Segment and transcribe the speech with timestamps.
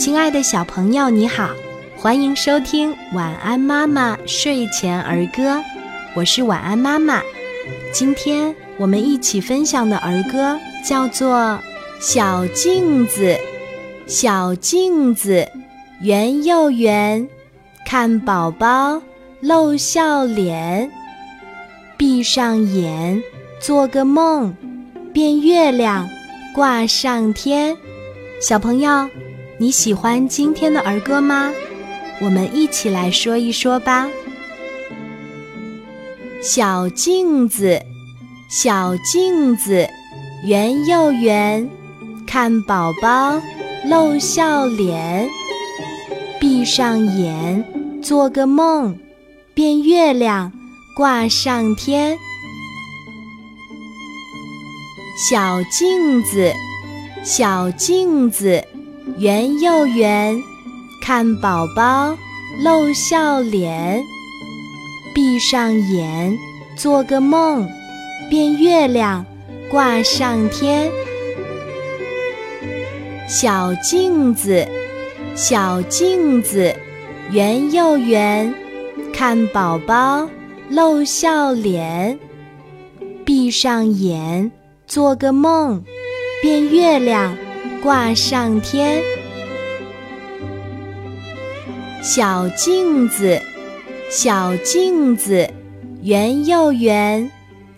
[0.00, 1.50] 亲爱的小朋友，你好，
[1.94, 5.56] 欢迎收听《晚安妈妈睡前儿歌》，
[6.14, 7.20] 我是晚安妈妈。
[7.92, 11.36] 今天我们一起分享的儿歌叫做
[12.00, 13.24] 《小镜子》，
[14.06, 15.46] 小镜子，
[16.00, 17.28] 圆又圆，
[17.84, 19.02] 看宝宝
[19.40, 20.90] 露笑脸，
[21.98, 23.22] 闭上眼，
[23.60, 24.56] 做个梦，
[25.12, 26.08] 变月亮，
[26.54, 27.76] 挂上天。
[28.40, 29.06] 小朋友，
[29.60, 31.52] 你喜欢今天的儿歌吗？
[32.18, 34.08] 我们一起来说一说吧。
[36.42, 37.78] 小镜子，
[38.48, 39.86] 小镜子，
[40.46, 41.68] 圆又圆，
[42.26, 43.38] 看宝宝
[43.84, 45.28] 露笑脸。
[46.40, 47.62] 闭上眼，
[48.02, 48.98] 做个梦，
[49.52, 50.50] 变月亮，
[50.96, 52.16] 挂上天。
[55.28, 56.50] 小镜子。
[57.22, 58.64] 小镜子，
[59.20, 60.42] 圆又圆，
[61.02, 62.16] 看宝宝
[62.64, 64.02] 露笑脸。
[65.14, 66.38] 闭上眼，
[66.74, 67.68] 做个梦，
[68.30, 69.26] 变月亮，
[69.70, 70.90] 挂上天。
[73.28, 74.66] 小镜子，
[75.34, 76.74] 小镜子，
[77.30, 78.54] 圆又圆，
[79.12, 80.26] 看宝宝
[80.70, 82.18] 露笑脸。
[83.26, 84.50] 闭上眼，
[84.86, 85.84] 做个梦。
[86.40, 87.36] 变月亮，
[87.82, 89.02] 挂上天。
[92.02, 93.40] 小镜子，
[94.10, 95.48] 小镜子，
[96.02, 97.30] 圆又圆，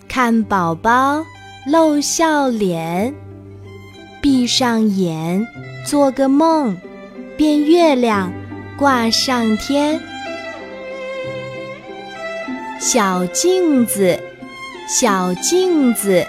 [0.08, 1.24] 看宝宝
[1.66, 3.14] 露笑脸。
[4.20, 5.46] 闭上眼，
[5.86, 6.76] 做个梦，
[7.36, 8.32] 变月亮，
[8.76, 10.00] 挂上天。
[12.80, 14.18] 小镜子，
[14.88, 16.26] 小镜子，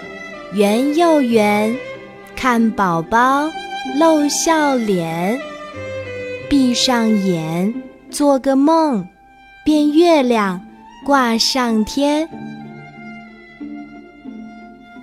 [0.52, 1.74] 圆又圆。
[2.44, 3.50] 看宝宝
[3.98, 5.40] 露笑脸，
[6.46, 7.72] 闭上眼，
[8.10, 9.08] 做个梦，
[9.64, 10.60] 变月亮，
[11.06, 12.28] 挂上天。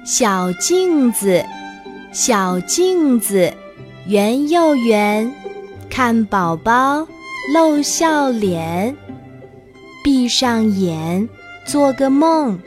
[0.04, 1.44] 小镜子，
[2.12, 3.52] 小镜子，
[4.06, 5.34] 圆又圆，
[5.90, 7.08] 看宝宝
[7.56, 8.96] 露笑脸，
[10.04, 11.28] 闭上眼，
[11.66, 12.60] 做个梦，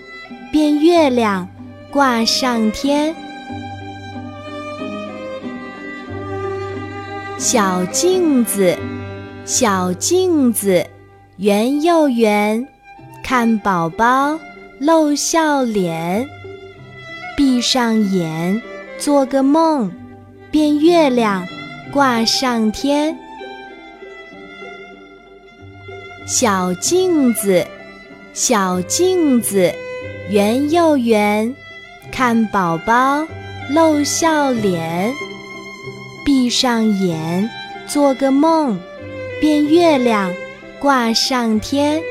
[0.50, 1.48] 变月亮，
[1.92, 3.14] 挂上天。
[7.46, 8.74] 小镜子，
[9.44, 10.82] 小镜子，
[11.36, 12.66] 圆又圆，
[13.22, 14.40] 看宝宝
[14.78, 16.26] 露笑脸。
[17.36, 18.62] 闭上眼，
[18.96, 19.92] 做个梦，
[20.50, 21.46] 变月亮，
[21.92, 23.14] 挂上天。
[26.26, 27.62] 小镜子，
[28.32, 29.70] 小镜子，
[30.30, 31.54] 圆又圆，
[32.10, 33.22] 看宝宝
[33.68, 35.12] 露笑脸。
[36.36, 37.48] 闭上眼，
[37.86, 38.76] 做个梦，
[39.40, 40.32] 变月亮，
[40.80, 42.02] 挂上天。